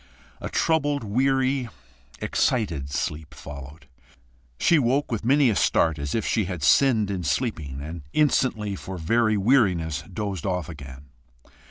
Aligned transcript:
A 0.41 0.49
troubled, 0.49 1.03
weary, 1.03 1.69
EXCITED 2.21 2.89
sleep 2.89 3.35
followed. 3.35 3.87
She 4.59 4.79
woke 4.79 5.11
with 5.11 5.23
many 5.23 5.51
a 5.51 5.55
start, 5.55 5.99
as 5.99 6.15
if 6.15 6.25
she 6.25 6.45
had 6.45 6.63
sinned 6.63 7.11
in 7.11 7.23
sleeping, 7.23 7.81
and 7.83 8.01
instantly 8.11 8.75
for 8.75 8.97
very 8.97 9.37
weariness, 9.37 10.03
dozed 10.11 10.47
off 10.47 10.69
again. 10.69 11.11